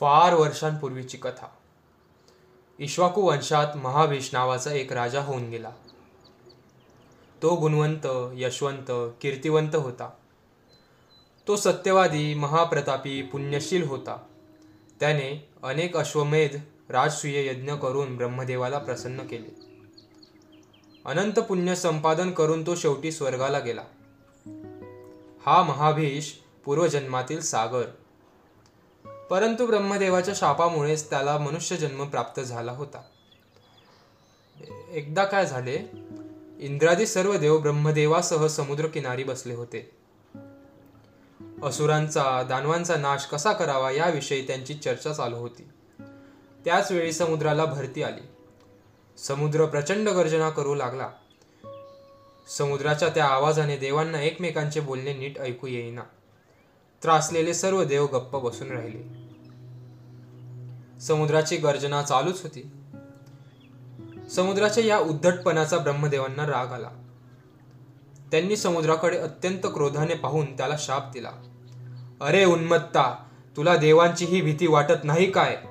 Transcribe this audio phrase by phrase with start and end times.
[0.00, 1.46] फार वर्षांपूर्वीची कथा.
[2.78, 5.70] इश्वाकू वंशात महाभीष नावाचा एक राजा होऊन गेला.
[7.42, 10.10] तो गुणवंत यशवंत कीर्तिवंत होता.
[11.48, 14.26] तो सत्यवादी महाप्रतापी पुण्यशील होता.
[15.00, 16.56] त्याने अनेक अश्वमेध
[16.88, 19.82] राजसूय यज्ञ करून ब्रह्मदेवाला प्रसन्न केले.
[21.06, 23.84] अनंत पुण्य संपादन करून तो शेवटी स्वर्गाला गेला.
[25.46, 26.32] हा महाभीष
[26.64, 27.84] पूर्वजन्मातील सागर.
[29.30, 33.02] परंतु ब्रह्मदेवाच्या शापामुळेच त्याला मनुष्य जन्म प्राप्त झाला होता.
[34.90, 35.78] एकदा काय झाले?
[36.58, 39.90] इंद्रादी सर्व देव ब्रह्मदेवासह समुद्र किनारी बसले होते.
[41.62, 45.68] असुरांचा दानवांचा नाश कसा करावा याविषयी त्यांची चर्चा चालू होती.
[46.64, 48.26] त्याच वेळी समुद्राला भरती आली.
[49.18, 51.08] समुद्र प्रचंड गर्जना करू लागला.
[52.48, 56.02] समुद्राच्या त्या आवाजाने देवांना एकमेकांचे बोलणे नीट ऐकू येईना.
[57.02, 59.18] त्रासलेले सर्व देव गप्प बसून राहिले.
[61.00, 62.70] समुद्राची गर्जना चालूच होती.
[64.30, 66.90] समुद्राच्या या उद्धटपणाचा ब्रह्मदेवांना राग आला.
[68.30, 71.30] त्यांनी समुद्राकडे अत्यंत क्रोधाने पाहून त्याला शाप दिला.
[72.20, 73.24] अरे उन्मत्ता
[73.56, 75.62] तुला देवांची ही भीती वाटत नाही काय?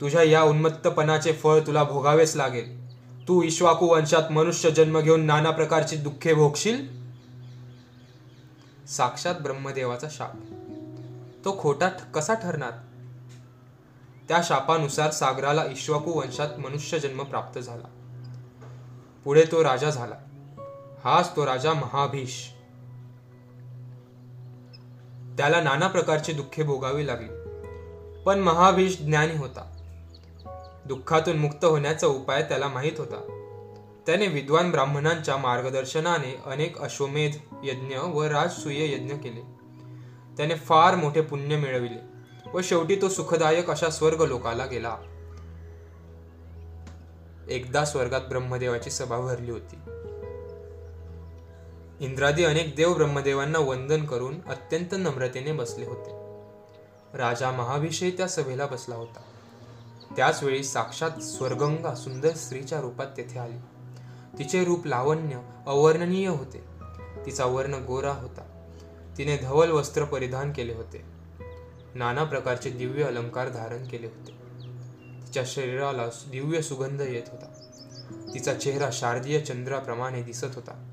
[0.00, 2.94] तुझ्या या उन्मत्तपणाचे फळ तुला भोगावेच लागेल.
[3.28, 7.04] तू इश्वाकू वंशात मनुष्य जन्म घेऊन नाना प्रकारची दुःखे भोगशील?
[8.86, 10.32] साक्षात ब्रह्मदेवाचा शाप.
[11.44, 12.70] तो खोटा कसा ठरणार?
[14.28, 17.84] त्या शापानुसार सागराला इश्वाकू वंशात मनुष्य जन्म प्राप्त झाला.
[19.24, 20.14] पुढे तो राजा झाला.
[21.04, 22.48] हाच तो राजा महाभीष.
[25.36, 27.28] त्याला नाना प्रकारची दुःखे भोगावी लागली.
[28.22, 29.70] पण महाभीष ज्ञानी होता.
[30.84, 33.16] दुःखातून मुक्त होण्याचा उपाय त्याला माहीत होता.
[34.06, 37.32] त्याने विद्वान ब्राह्मणांच्या मार्गदर्शनाने अनेक अश्वमेध
[37.64, 39.63] यज्ञ व राजसूय यज्ञ केले.
[40.36, 42.14] त्याने फार मोठे पुण्य मिळविले
[42.54, 44.96] व शेवटी तो सुखदायक अशा स्वर्ग लोकाला गेला.
[47.48, 49.76] एकदा स्वर्गात ब्रह्मदेवाची सभा भरली होती.
[52.04, 56.10] इंद्रादी अनेक देव ब्रह्मदेवांना वंदन करून अत्यंत नम्रतेने बसले होते.
[57.18, 59.20] राजा महाभिषेक त्या सभेला बसला होता.
[60.16, 63.58] त्याच वेळी साक्षात स्वर्गंगा सुंदर स्त्रीच्या रूपात तेथे आली.
[64.38, 66.64] तिचे रूप लावण्य अवर्णनीय होते.
[67.26, 68.53] तिचा वर्ण गोरा होता.
[69.18, 71.04] तिने धवल वस्त्र परिधान केले होते.
[71.94, 74.32] नाना प्रकारचे दिव्य अलंकार धारण केले होते.
[75.26, 77.46] तिच्या शरीराला दिव्य सुगंध येत होता.
[78.34, 80.90] तिचा चेहरा शारदीय चंद्राप्रमाणे दिसत होता.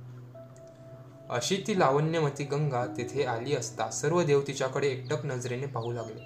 [1.30, 6.22] अशी ती लावण्यमती गंगा तेथे आली असता सर्व देव तिच्याकडे एकटक नजरेने पाहू लागले.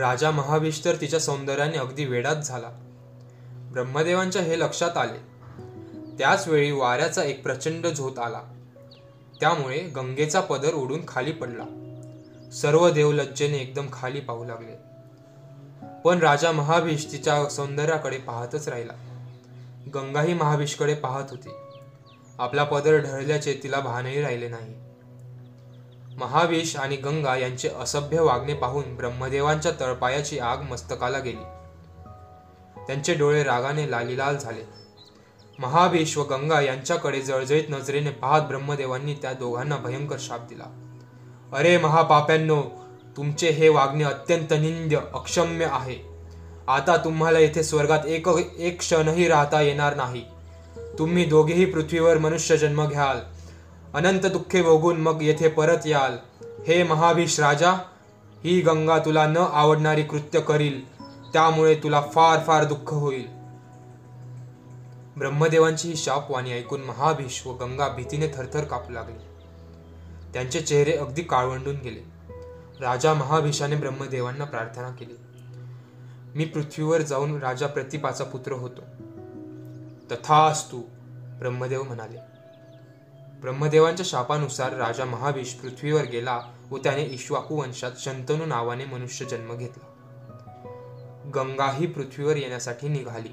[0.00, 2.70] राजा महावीश तर तिच्या सौंदर्याने अगदी वेडाच झाला.
[3.72, 5.18] ब्रह्मदेवांच्या हे लक्षात आले.
[6.18, 8.57] त्याच वेळी वाऱ्याचा एक प्रचंड झोत आला.
[9.40, 11.64] त्यामुळे गंगेचा पदर उडून खाली पडला.
[12.52, 14.88] सर्व देव लज्जेने एकदम खाली पाहू लागले.
[16.04, 18.92] पण राजा महाभीष तिच्या सौंदर्याकडे पाहतच राहिला.
[19.94, 21.48] गंगाही महाभीषकडे पाहत होती.
[22.38, 24.74] आपला पदर ढळल्याचे तिला भानही राहिले नाही.
[26.16, 31.44] महाविष आणि गंगा यांचे असभ्य वागणे पाहून ब्रह्मदेवांच्या तळपायाची आग मस्तकाला गेली.
[32.86, 34.62] त्यांचे डोळे रागाने लालीलाल झाले.
[35.58, 40.64] महाबेश व गंगा यांच्याकडे जळजळीत नजरेने पाहत ब्रह्मदेवांनी त्या दोघांना भयंकर शाप दिला.
[41.52, 42.62] अरे महापाप्यांनो
[43.16, 45.96] तुमचे हे वागणे अत्यंत निंद्य अक्षम्य आहे.
[46.68, 50.24] आता तुम्हाला येथे स्वर्गात एक एक क्षणही राहता येणार नाही.
[50.98, 53.16] तुम्ही दोघेही पृथ्वीवर मनुष्य जन्म घ्याल.
[53.94, 56.12] अनंत दुःखे भोगून मग येथे परत याल.
[56.68, 57.72] हे महाभीष राजा
[58.44, 60.88] ही गंगा तुला न आवडणारी कृत्य करील.
[61.32, 63.37] त्यामुळे तुला फार फार दुःख होईल.
[65.18, 69.28] ब्रह्मदेवांची ही शापवाणी ऐकून महाभीष व गंगा भीतीने थरथर कापू लागले.
[70.32, 72.00] त्यांचे चेहरे अगदी काळवंडून गेले.
[72.80, 75.14] राजा महाभीषाने ब्रह्मदेवांना प्रार्थना केली.
[76.34, 78.82] मी पृथ्वीवर जाऊन राजा प्रतिपाचा पुत्र होतो.
[80.12, 80.82] तथास्तु
[81.38, 82.18] ब्रह्मदेव म्हणाले.
[83.40, 86.40] ब्रह्मदेवांच्या शापानुसार राजा महाविष पृथ्वीवर गेला
[86.70, 89.86] व त्याने इश्वाकू वंशात शंतनू नावाने मनुष्य जन्म घेतला.
[91.34, 93.28] गंगा ही पृथ्वीवर येण्यासाठी निघाली.